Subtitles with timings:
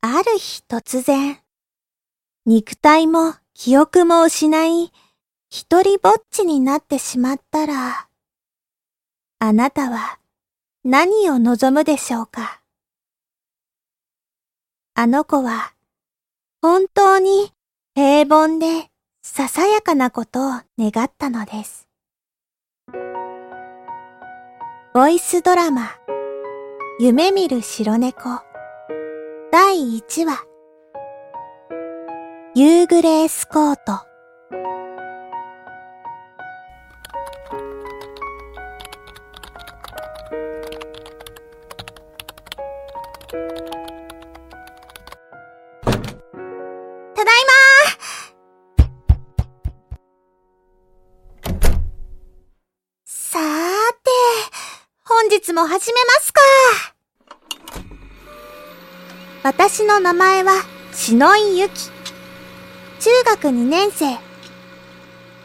[0.00, 1.38] ある日突然、
[2.46, 4.92] 肉体も記憶も失い、
[5.50, 8.08] 一人ぼっちになってしまったら、
[9.40, 10.20] あなたは
[10.84, 12.62] 何を望むでしょうか？
[14.94, 15.74] あの子は
[16.62, 17.52] 本当に
[17.94, 18.90] 平凡で
[19.22, 21.88] ささやかなことを願ったのです。
[24.94, 25.90] ボイスドラマ
[27.00, 28.40] 夢見る白猫
[29.50, 30.44] 第1話。
[32.54, 33.82] 夕暮れエスコート。
[33.82, 34.04] た
[47.16, 47.52] だいま
[53.06, 53.48] さーて、
[55.06, 56.37] 本日も始めますか。
[59.50, 60.52] 私の名前は、
[60.92, 61.72] 篠井ゆき。
[63.00, 64.18] 中学2年生。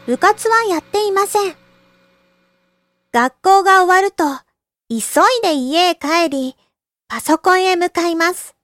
[0.04, 1.56] 部活はやっていません。
[3.12, 4.24] 学校が終わると、
[4.90, 5.00] 急い
[5.42, 6.54] で家へ帰り、
[7.08, 8.54] パソコンへ向かいます。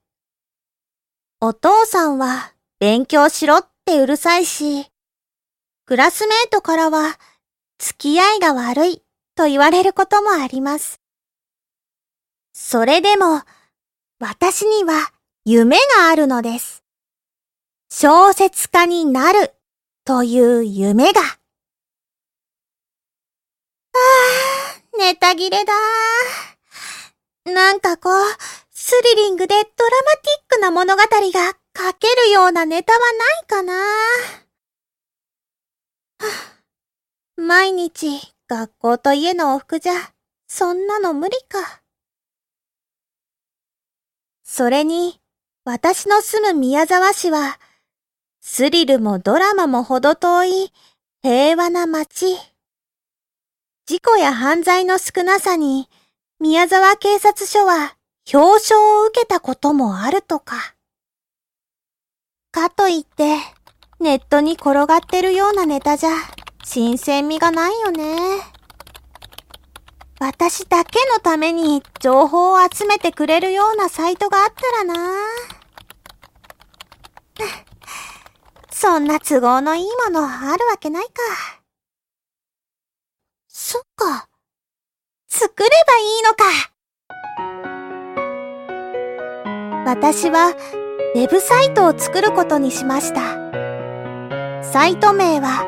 [1.39, 4.91] お父さんは勉強しろってうるさいし、
[5.87, 7.17] クラスメートからは
[7.79, 9.01] 付き合いが悪い
[9.35, 11.01] と言われることもあります。
[12.53, 13.41] それでも、
[14.19, 15.11] 私には
[15.43, 16.83] 夢があるのです。
[17.89, 19.55] 小説家になる
[20.05, 21.21] という夢が。
[21.21, 21.25] あ
[23.93, 25.73] あ、ネタ切れだ。
[27.45, 28.13] なんかこう、
[28.69, 33.05] スリリングでドラマティックな物語が書けるようなネタはな
[33.41, 33.73] いかな。
[37.37, 39.93] 毎日学校と家の往復じゃ、
[40.47, 41.81] そんなの無理か。
[44.43, 45.20] それに、
[45.63, 47.59] 私の住む宮沢市は、
[48.39, 50.73] スリルもドラマもほど遠い
[51.21, 52.35] 平和な街。
[53.85, 55.87] 事故や犯罪の少なさに、
[56.39, 57.95] 宮沢警察署は
[58.33, 60.73] 表彰を受けたこともあるとか。
[62.51, 63.37] かといって、
[63.99, 66.09] ネットに転がってるようなネタじゃ、
[66.63, 68.41] 新鮮味がないよね。
[70.21, 74.93] 私だけのために情報を集めてくれるようなサイトがあったらな。
[78.71, 81.11] そんな都合のいいものあるわけないか。
[83.47, 84.27] そっか。
[85.27, 86.45] 作ればいいのか。
[89.87, 90.49] 私は
[91.15, 93.21] ウェブサイトを作ることにしました。
[94.61, 95.65] サイト名は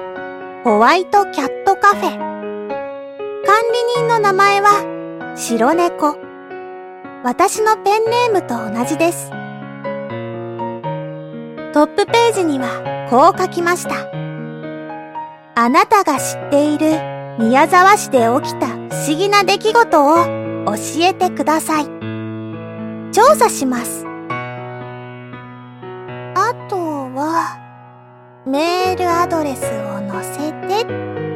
[0.64, 2.33] ホワイトキャットカフェ。
[3.46, 6.16] 管理人の名前は白猫。
[7.26, 9.30] 私のペンネームと同じです。
[11.74, 14.10] トップページにはこう書きました。
[15.56, 18.72] あなたが知っている宮沢市で起きた不
[19.08, 20.16] 思議な出来事を
[20.66, 21.86] 教えてください。
[23.12, 24.06] 調査します。
[26.36, 27.60] あとは、
[28.46, 31.33] メールアドレスを載せて、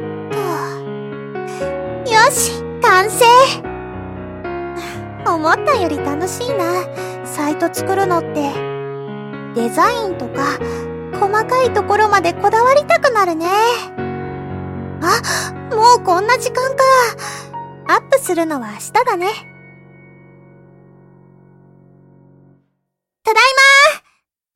[2.31, 3.25] し、完成
[5.25, 6.83] 思ったより楽しいな、
[7.25, 8.51] サイト作るのって。
[9.55, 10.59] デザインとか
[11.19, 13.47] 細かいところまでこだわりたくなるね。
[15.01, 16.83] あ、もうこんな時間か。
[17.87, 19.27] アップするのは明日だね。
[23.23, 23.43] ただい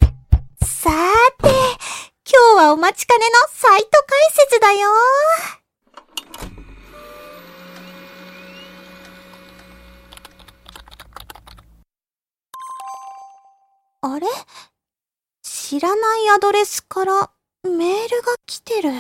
[0.01, 0.93] まさー
[1.43, 1.49] て、
[2.31, 4.89] 今日はお待ちかねのサイト解説だよ
[14.03, 14.27] あれ
[15.43, 17.31] 知らないアドレスから
[17.63, 18.91] メールが来てる。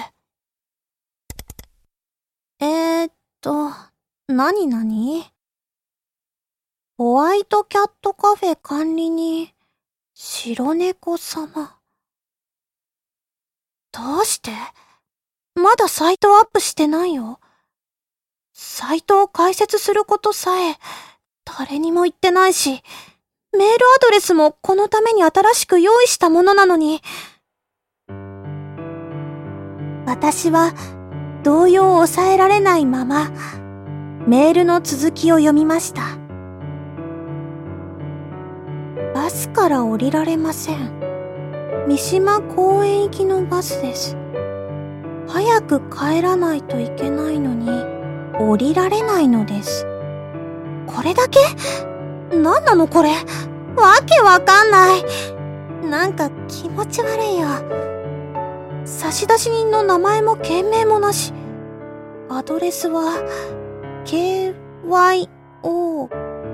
[2.59, 3.69] えー、っと、
[4.27, 5.25] なになに
[6.97, 9.49] ホワイトキャットカフェ管理人、
[10.13, 11.77] 白猫様。
[13.91, 14.51] どうして？
[15.55, 17.39] まだサイトアップしてないよ。
[18.53, 20.77] サイトを開設することさえ、
[21.43, 22.83] 誰にも言ってないし、
[23.53, 27.01] メールアドレスもこのために新しく用意したものなのに。
[30.05, 30.73] 私は
[31.43, 33.29] 動揺を抑えられないまま
[34.25, 36.01] メールの続きを読みました。
[39.13, 41.01] バスから降りられません。
[41.87, 44.15] 三島公園行きのバスです。
[45.27, 47.69] 早く帰らないといけないのに
[48.39, 49.85] 降りられないのです。
[50.87, 51.39] これだけ？
[52.31, 53.09] 何なのこれ？
[53.75, 55.03] わけわかんない。
[55.89, 57.47] なんか気持ち悪いよ。
[58.85, 61.33] 差出人の名前も件名もなし。
[62.29, 63.13] アドレスは、
[64.05, 64.55] KYO、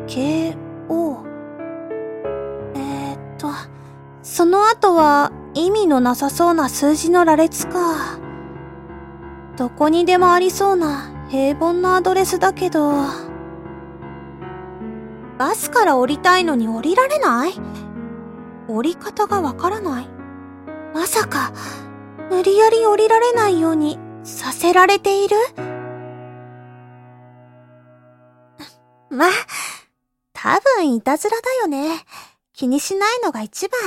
[0.08, 1.18] KO。
[2.76, 3.48] えー、っと、
[4.24, 8.18] その後は意味のなさそうな数字の羅列か。
[9.56, 13.27] どこにでもありそうな平凡なアドレスだけど。
[15.38, 17.54] バスから降りたいのに降りられない？
[18.68, 20.08] 降り方がわからない？
[20.94, 21.54] まさか、
[22.30, 25.36] 無理やり降りられないようにさせられている？
[29.10, 29.28] ま、
[30.34, 32.04] 多分いたずらだよね。
[32.54, 33.80] 気にしないのが一番。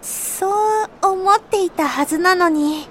[0.00, 2.86] そう思っていたはずなのに、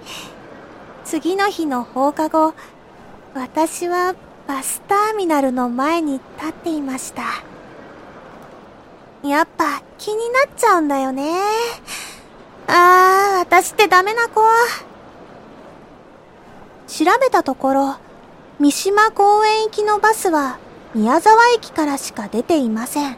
[1.05, 2.53] 次の日の放課後、
[3.33, 4.15] 私は
[4.53, 7.23] バスターミナルの前に立っていました。
[9.27, 11.33] やっぱ気になっちゃうんだよね。
[12.67, 14.41] あー、私ってダメな子。
[16.87, 17.95] 調べたところ、
[18.59, 20.59] 三島公園行きのバスは
[20.93, 23.17] 宮沢駅からしか出ていません。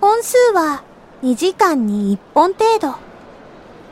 [0.00, 0.82] 本数は
[1.24, 2.94] 2時間に1本程度。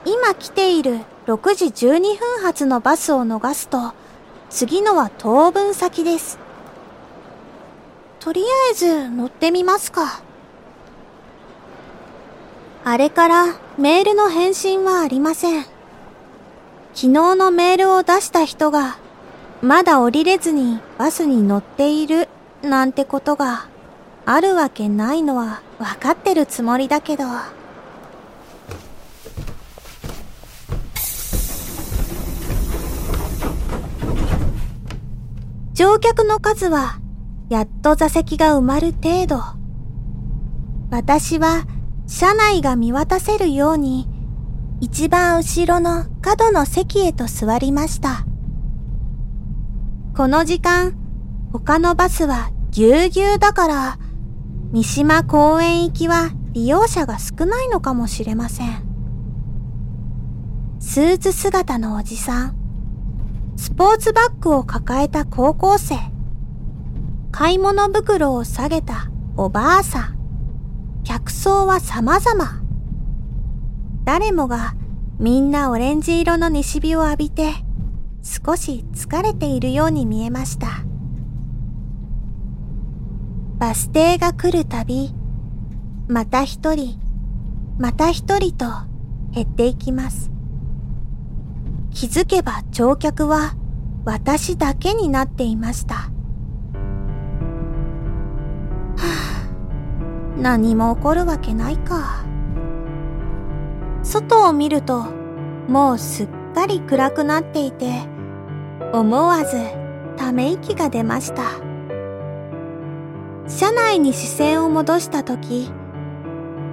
[0.06, 3.92] 今来ている6時12分発のバスを逃すと、
[4.50, 6.38] 次のは当分先です。
[8.20, 10.22] とりあえず乗ってみますか。
[12.84, 13.46] あれから
[13.78, 15.62] メールの返信はありません。
[15.62, 15.72] 昨
[16.94, 18.98] 日のメールを出した人が、
[19.62, 22.28] まだ降りれずにバスに乗っている
[22.62, 23.66] なんてことが
[24.26, 27.24] あるわけないのはわかってるつもりだけど。
[35.74, 37.00] 乗客の数は、
[37.50, 39.42] やっと座席が埋まる程度。
[40.88, 41.66] 私は、
[42.06, 44.08] 車内が見渡せるように、
[44.80, 48.24] 一番後ろの角の席へと座りました。
[50.16, 50.94] この時間、
[51.52, 53.98] 他のバスはぎゅうぎゅうだから、
[54.70, 58.84] 三島公園行きは利用者が少ないのかもしれません。
[60.78, 62.63] スーツ姿のおじさん。
[63.56, 65.96] スポーツバッグを抱えた高校生。
[67.30, 71.02] 買い物袋を下げたおばあさん。
[71.04, 72.62] 客層は様々。
[74.04, 74.74] 誰もが
[75.18, 77.52] みんなオレンジ色の西日を浴びて
[78.22, 80.68] 少し疲れているように見えました。
[83.58, 85.14] バス停が来るたび、
[86.08, 86.98] また一人、
[87.78, 88.66] また一人と
[89.30, 90.33] 減っていきます。
[91.94, 93.54] 気づけば乗客は
[94.04, 95.94] 私だけになっていました。
[95.94, 96.10] は
[98.98, 99.48] あ、
[100.36, 102.24] 何も起こるわけないか。
[104.02, 105.04] 外を見ると
[105.68, 108.02] もうすっかり暗くなっていて
[108.92, 109.56] 思わず
[110.16, 111.44] ため息が出ました。
[113.46, 115.70] 車内に視線を戻した時、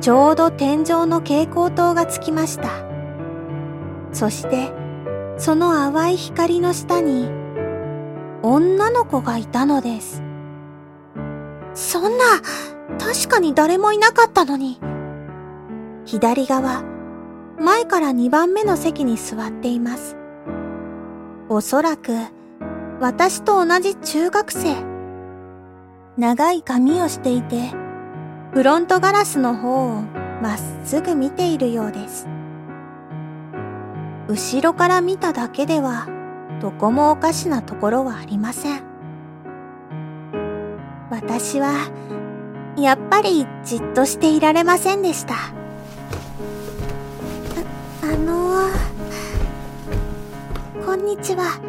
[0.01, 2.69] ちょうど天井の蛍光灯がつきました。
[4.13, 4.80] そして
[5.37, 7.29] その淡い光の下に、
[8.43, 10.23] 女の子がいたのです。
[11.73, 12.25] そんな、
[12.99, 14.79] 確かに誰もいなかったのに。
[16.05, 16.83] 左側、
[17.59, 20.17] 前から2番目の席に座っています。
[21.49, 22.13] おそらく、
[22.99, 24.75] 私と同じ中学生。
[26.17, 27.71] 長い髪をしていて、
[28.53, 30.01] フロントガラスの方を
[30.41, 32.27] まっすぐ見ているようです。
[34.27, 36.07] 後ろから見ただけでは
[36.61, 38.83] どこもおかしなところはありません。
[41.09, 41.89] 私は
[42.77, 45.33] やっぱりじっとしていられませんでした。
[45.33, 45.39] あ、
[48.03, 48.69] あの
[50.85, 51.59] こんにちは。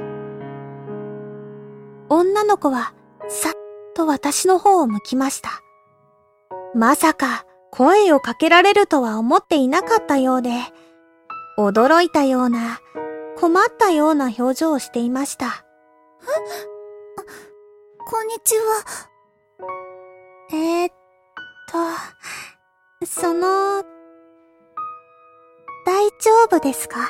[2.08, 2.92] 女の子は
[3.28, 3.52] さっ
[3.94, 5.50] と私の方を向きました。
[6.74, 10.50] まさか声をかけられるとは思っていなかったようで、
[11.58, 12.80] 驚いたような、
[13.36, 15.46] 困ったような表情をしていました。
[15.46, 16.26] え
[18.08, 18.62] こんにちは。
[20.52, 20.92] えー、っ
[23.00, 23.84] と、その、
[25.84, 27.00] 大丈夫ですか？
[27.00, 27.06] も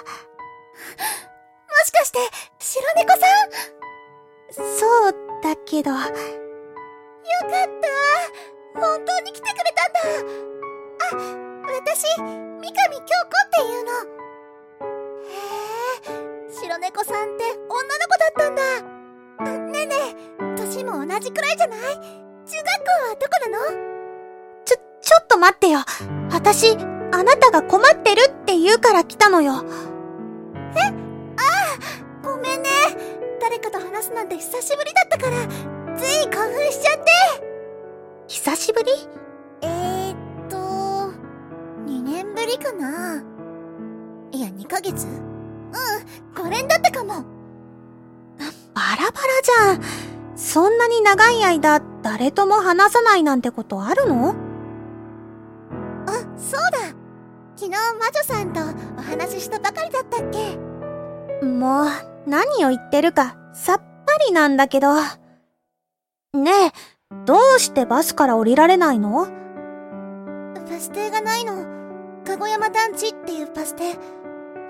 [1.84, 2.18] しかして、
[2.58, 4.62] 白猫さん？
[4.78, 5.90] そうだけど。
[5.90, 6.10] よかっ
[8.74, 8.80] た。
[8.80, 10.00] 本当に来てくれたんだ。
[10.98, 12.26] あ、私、三
[12.60, 14.21] 上京子っていうの。
[16.72, 18.62] 白猫さんって女の子だったんだ。
[19.72, 19.94] ねえね
[20.40, 21.80] え、歳も同じくらいじゃない？
[21.80, 24.64] 中学校はどこなの？
[24.64, 25.80] ちょ、ちょっと待ってよ。
[26.30, 26.74] 私、
[27.12, 29.66] あなたが困ってるって言うから来たのよ。
[30.74, 30.78] え？
[30.80, 31.42] あ
[32.22, 32.70] あ、ごめんね。
[33.38, 35.46] 誰かと話すなんて久しぶりだったから、
[35.98, 37.10] つい興奮しちゃって。
[38.28, 38.92] 久しぶり？
[39.60, 40.16] えーっ
[40.48, 40.56] と、
[41.86, 43.22] 2年ぶりかな
[44.32, 45.06] いや、2ヶ月？
[45.06, 45.74] うん、
[46.34, 47.24] 5年だったかも。
[48.74, 49.80] バラバラじゃん。
[50.36, 54.34] そんなに長い間、誰とも話さないなんてことあるの？
[56.06, 56.78] あ、そうだ。
[57.56, 58.60] 昨日魔女さんと
[58.98, 60.56] お話ししたばかりだったっけ
[61.46, 61.86] もう、
[62.26, 63.84] 何を言ってるか、さっぱ
[64.26, 64.94] りなんだけど。
[66.34, 66.72] ねえ、
[67.24, 69.28] どうしてバスから降りられないの？
[70.54, 71.52] バス停がないの。
[72.24, 73.96] かご山団地っていうバス停。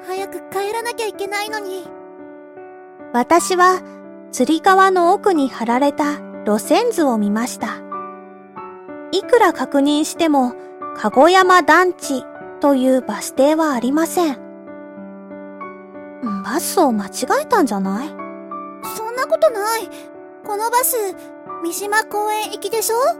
[0.06, 1.85] 早く帰らなきゃいけないのに。
[3.12, 3.80] 私は、
[4.32, 7.76] 釣り川の奥に貼られた路線図を見ました。
[9.12, 10.54] いくら確認しても、
[10.97, 12.25] かご山団地
[12.61, 14.38] というバス停はありません。
[16.44, 17.11] バスを間違
[17.42, 18.09] えたんじゃない？
[18.09, 18.14] そ
[19.11, 19.88] んなことない。
[20.44, 20.97] このバス、
[21.62, 22.97] 三島公園行きでしょ？
[22.97, 23.14] は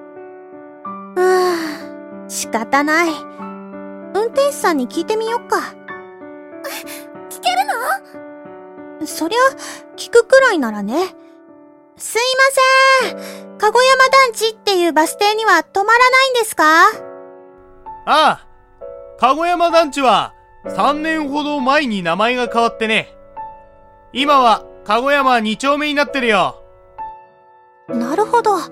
[1.17, 3.11] あ、仕方ない。
[4.15, 5.75] 運転手さんに聞いてみよっか。
[7.31, 7.57] 聞ける
[9.01, 9.07] の？
[9.07, 9.39] そりゃ、
[9.97, 11.15] 聞くくらいならね。
[11.97, 12.23] すい
[13.05, 13.59] ません。
[13.59, 16.65] かご山団地っていうバス停には止まらないんですか？
[16.87, 16.91] あ
[18.07, 18.47] あ。
[19.19, 23.15] かご山団地は3年ほど前に名前が変わってね。
[24.13, 26.63] 今はかご山2丁目になってるよ。
[27.89, 28.57] なるほど。
[28.57, 28.69] あ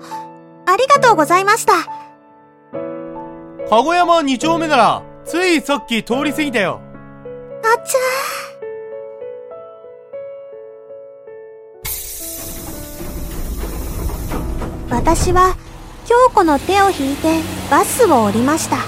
[0.77, 1.73] りがとうございました。
[3.69, 6.81] かご山2丁目なら、ついさっき通り過ぎたよ。
[7.77, 8.61] ちゃー。
[14.91, 15.55] 私は
[16.05, 18.77] 京子の手を引いてバスを降りました。
[18.77, 18.83] ね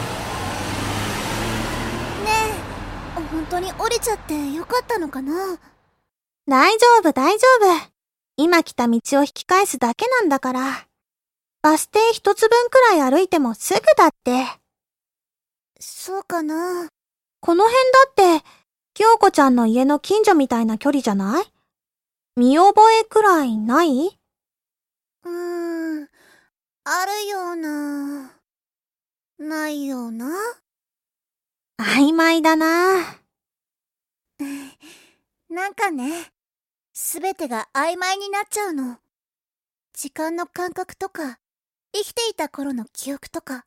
[3.18, 5.58] え本当に降りちゃってよかったのかな？
[6.48, 7.94] 大丈夫大丈夫。
[8.36, 10.88] 今来た道を引き返すだけなんだから。
[11.62, 14.46] バス停一つ分くらい歩いてもすぐだって。
[15.80, 16.90] そうかな。
[17.40, 17.76] この辺
[18.26, 18.46] だって
[18.96, 21.46] 京子ちゃんの家の近所みたいな距離じゃない？
[22.36, 24.20] 見覚えくらいない？
[25.24, 26.10] うーん、
[26.84, 28.32] あるような、
[29.40, 30.28] ないような？
[31.80, 33.18] 曖昧だな。
[35.50, 36.32] なんかね、
[36.94, 39.00] すべてが曖昧になっちゃうの。
[39.94, 41.40] 時間の感覚とか、
[41.94, 43.66] 生きていた頃の記憶とか。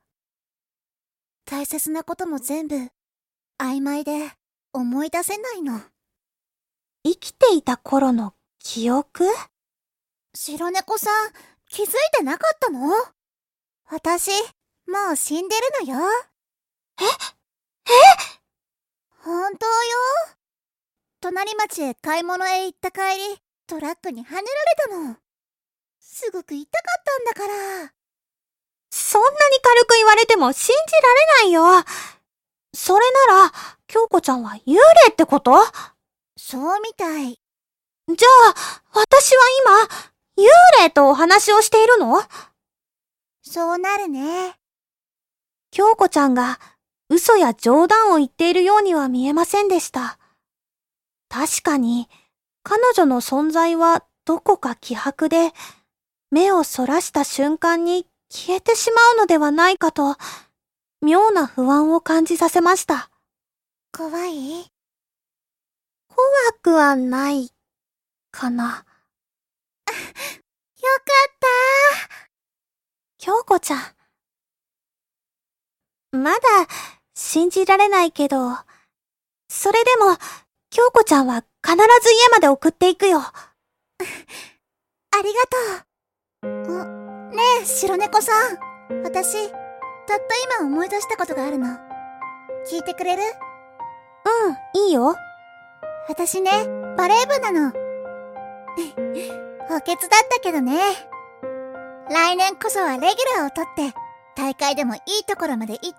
[1.44, 2.76] 大切なことも全部、
[3.58, 4.32] 曖昧で
[4.76, 5.80] 思い出せないの。
[7.02, 9.24] 生きていた頃の記憶？
[10.34, 11.30] 白猫さん、
[11.70, 12.92] 気づいてなかったの？
[13.90, 14.30] 私、
[14.86, 16.10] もう死んでるのよ。
[17.00, 17.04] え？
[17.04, 17.08] え？
[19.24, 19.72] 本当よ。
[21.22, 25.16] 隣町へ買い物へ行った帰り、トラックにはねられたの。
[25.98, 27.92] すごく痛かったんだから。
[28.90, 31.84] そんなに軽く言われても信じられないよ。
[32.76, 33.52] それなら、
[33.86, 34.80] 京子ちゃんは幽霊
[35.10, 35.54] ってこと？
[36.36, 37.40] そうみたい。
[38.06, 38.54] じゃあ、
[38.92, 39.42] 私は
[40.36, 42.20] 今、幽霊とお話をしているの？
[43.42, 44.56] そうなるね。
[45.70, 46.60] 京子ちゃんが
[47.08, 50.18] 嘘や冗談を言っているようには見えませんでした。
[51.30, 52.10] 確かに、
[52.62, 55.52] 彼女の存在はどこか希薄で、
[56.30, 60.16] 目をそらした瞬間に消えてしまうのではないかと、
[61.06, 63.10] 妙な不安を感じさせました。
[63.96, 64.72] 怖い？
[66.08, 66.26] 怖
[66.60, 67.52] くはない、
[68.32, 68.84] かな。
[69.86, 69.92] よか
[71.30, 71.46] った
[73.18, 73.82] 京子ちゃん。
[76.24, 76.40] まだ
[77.14, 78.58] 信じられないけど、
[79.48, 80.18] それでも、
[80.70, 81.82] 京子ちゃんは必ず
[82.14, 83.20] 家まで送っていくよ。
[83.30, 83.32] あ
[85.22, 85.46] りが
[86.42, 86.50] とう。
[87.30, 88.58] ねえ、白猫さん。
[89.04, 89.52] 私、
[90.06, 90.24] たった
[90.60, 91.66] 今思い出したことがあるの。
[92.70, 93.22] 聞いてくれる？
[93.24, 93.26] う
[94.50, 95.16] ん、いいよ。
[96.08, 96.50] 私ね、
[96.96, 97.72] バレー部なの。
[99.68, 99.98] 補欠だっ
[100.30, 100.78] たけどね。
[102.10, 103.08] 来年こそはレギュ
[103.38, 103.96] ラーを取って、
[104.36, 105.96] 大会でもいいところまで行ってやろ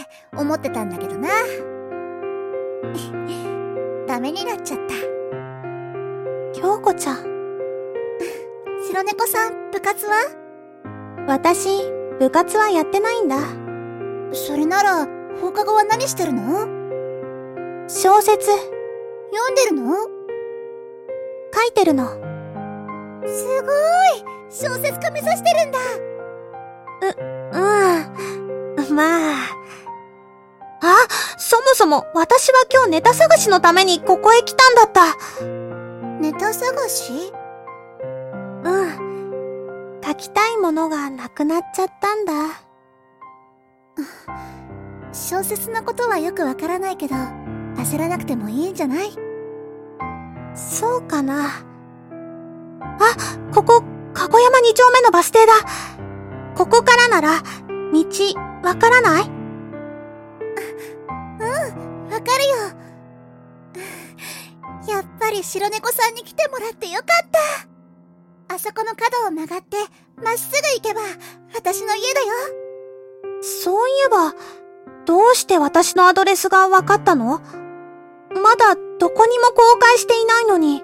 [0.00, 1.28] うって思ってたんだけどな。
[4.06, 4.94] ダメになっちゃった。
[6.58, 7.16] 京子ちゃん。
[8.88, 10.14] 白猫さん、部活は？
[11.26, 11.82] 私、
[12.18, 13.36] 部活はやってないんだ。
[14.32, 15.06] それなら、
[15.40, 16.66] 放課後は何してるの？
[17.88, 18.50] 小説。
[18.50, 19.94] 読んでるの？
[21.54, 22.08] 書いてるの。
[23.26, 25.78] すごい小説家目指してるんだ
[27.52, 28.94] うん。
[28.94, 29.36] まあ。
[30.82, 31.08] あ、
[31.38, 35.16] そもそも私は今日ネタ探しのためにここへ来たんだった。
[36.20, 37.32] ネタ探し？
[40.16, 40.20] うん。
[40.20, 42.32] 書きたいものがなくなっちゃったんだ。
[45.12, 47.14] 小説のことはよくわからないけど、
[47.76, 49.10] 焦らなくてもいいんじゃない？
[50.54, 51.46] そうかな。
[51.48, 51.52] あ、
[53.54, 53.82] ここ、
[54.14, 55.52] かご山二丁目のバス停だ。
[56.54, 57.42] ここからなら、
[57.92, 58.04] 道、
[58.62, 59.30] わからない？
[62.10, 62.56] わかるよ。
[64.88, 67.65] やっぱり白猫さんに来てもらってよかった。
[68.66, 69.76] あそこの角を曲がって、
[70.16, 71.00] まっすぐ行けば、
[71.54, 72.26] 私の家だよ。
[73.40, 74.34] そういえば、
[75.04, 77.40] どうして私のアドレスがわかったの？
[78.30, 80.82] まだどこにも公開していないのに。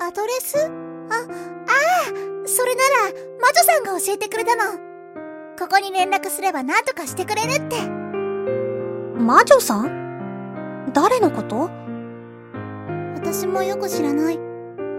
[0.00, 0.56] アドレス？
[0.58, 1.28] あ、ああ、
[2.44, 4.64] それなら、魔女さんが教えてくれたの。
[5.60, 7.76] ここに連絡すれば何とかしてくれるって。
[9.16, 10.90] 魔女さん？
[10.92, 11.70] 誰のこと？
[13.14, 14.40] 私もよく知らない。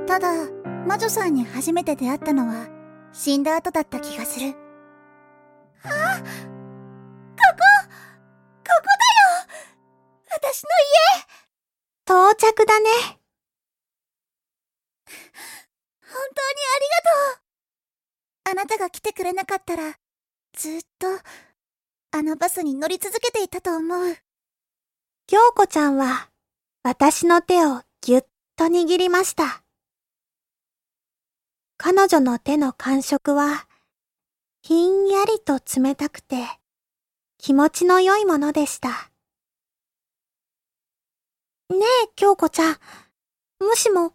[0.08, 0.32] ただ、
[0.86, 2.68] 魔女さんに初めて出会ったのは、
[3.14, 4.56] 死んだ後だった気がする。
[5.84, 6.26] あここ、
[8.64, 9.46] ここだよ
[10.30, 10.70] 私の
[11.18, 11.34] 家
[12.06, 12.90] 到着だね。
[16.06, 19.98] 本当にありがとうあなたが来てくれなかったら、
[20.56, 21.08] ずっと、
[22.12, 24.16] あのバスに乗り続けていたと思う。
[25.28, 26.30] 京子ちゃんは、
[26.84, 28.24] 私の手をぎゅっ
[28.58, 29.63] と握りました。
[31.86, 33.68] 彼女の手の感触は、
[34.62, 36.38] ひんやりと冷たくて、
[37.38, 39.12] 気持ちの良いものでした。
[41.70, 42.78] ねえ、京子ちゃん。
[43.60, 44.12] もしも、もっ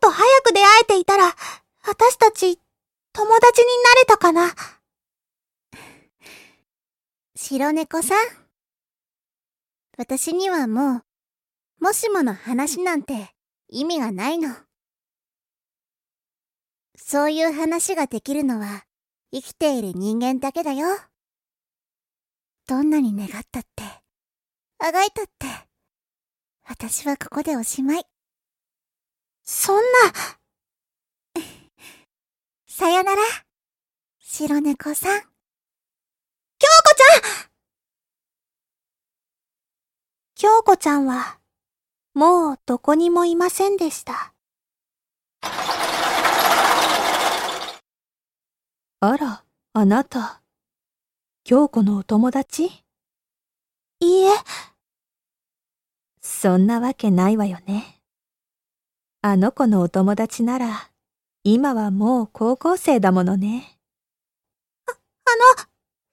[0.00, 1.26] と早く出会えていたら、
[1.86, 2.58] 私たち、
[3.12, 4.52] 友達になれたかな
[7.36, 8.18] 白猫さん。
[9.96, 11.04] 私にはも
[11.80, 13.32] う、もしもの話なんて
[13.68, 14.65] 意味がないの。
[16.96, 18.84] そういう話ができるのは
[19.32, 20.86] 生きている人間だけだよ。
[22.66, 23.82] どんなに願ったって、
[24.78, 25.46] あがいたって、
[26.64, 28.04] 私はここでおしまい。
[29.44, 29.82] そんな、
[32.66, 33.22] さよなら、
[34.18, 35.20] 白猫さん。
[35.20, 35.26] 京
[36.58, 37.50] 子ちゃん
[40.34, 41.40] 京子ちゃんは、
[42.14, 44.35] もうどこにもいませんでした。
[49.00, 50.40] あら、あなた。
[51.44, 52.64] 京子のお友達？
[52.64, 52.70] い
[54.00, 54.30] いえ、
[56.22, 58.00] そんなわけないわよね。
[59.20, 60.90] あの子のお友達なら、
[61.44, 63.78] 今はもう高校生だものね。
[64.88, 65.66] あの、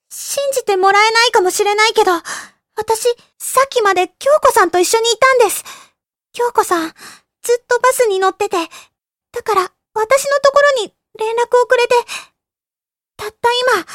[0.10, 2.12] 信じてもらえないかもしれないけど、
[2.76, 3.08] 私、
[3.40, 5.64] さっきまで京子さんと一緒にいたんです。
[6.34, 9.62] 京子さん、ずっとバスに乗ってて、だから
[9.94, 11.96] 私のところに連絡をくれて、
[13.18, 13.86] たった今、やっ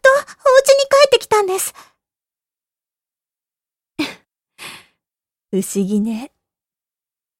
[0.00, 1.74] とお家に帰ってきたんです。
[5.50, 6.32] 不思議ね。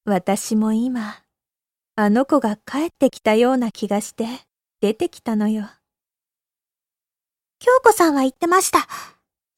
[0.05, 1.22] 私も今、
[1.96, 4.26] あの子が帰ってきたような気がして、
[4.81, 5.68] 出てきたのよ。
[7.59, 8.88] 京子さんは言ってました。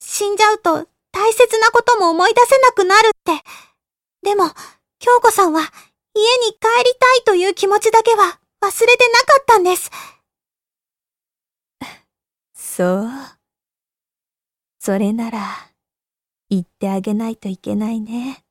[0.00, 3.44] 死んじゃうと大切なことも思い出せなくなるって。
[4.22, 4.50] でも、
[4.98, 5.60] 京子さんは
[6.14, 9.90] 家に帰りたいという気持ちだけは忘れてなかったんです。
[12.74, 13.08] そう。
[14.78, 15.40] それなら、
[16.48, 18.42] 言ってあげないといけないね。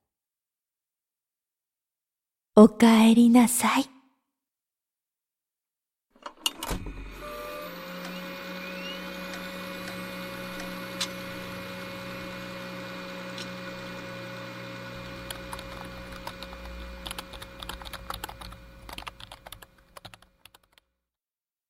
[2.54, 3.90] おかえりなさい。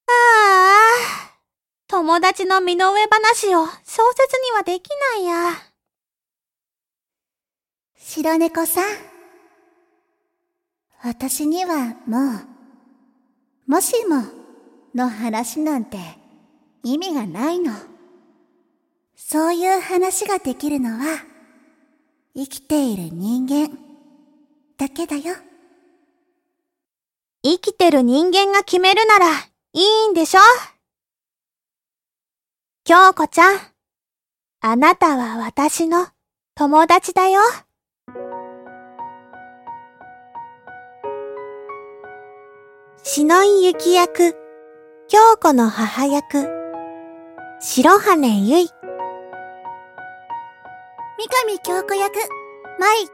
[0.07, 0.13] あ
[1.89, 5.53] あ、友達の身の上話を小説にはできないや。
[7.97, 8.85] 白猫さん。
[11.05, 12.41] 私にはも
[13.69, 14.25] う、もしも
[14.97, 15.97] の話なんて
[16.83, 17.73] 意味がないの。
[19.15, 21.05] そういう話ができるのは
[22.35, 23.79] 生きている人間
[24.77, 25.37] だけだよ。
[27.45, 29.27] 生きてる人間が決めるなら
[29.73, 30.41] いいんでしょ？
[32.85, 33.61] 京子ちゃん、
[34.61, 36.09] あなたは私の
[36.57, 37.41] 友達だよ。
[43.05, 44.35] 篠井幸役、
[45.07, 46.49] 京子の母役、
[47.61, 48.69] 白羽ゆい。
[51.19, 52.15] 三上京子役、
[52.81, 53.09] 舞。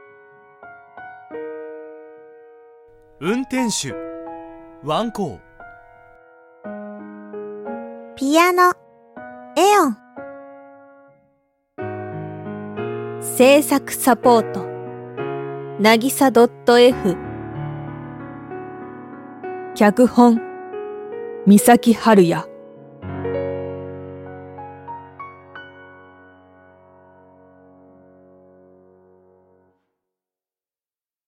[3.19, 3.93] 運転手、
[4.83, 5.39] ワンコ
[8.15, 8.73] ピアノ、
[9.57, 9.97] エオン。
[13.21, 14.65] 制作サポート、
[15.81, 17.17] なぎさ .f
[19.75, 20.39] 脚本、
[21.45, 22.58] 三崎春也。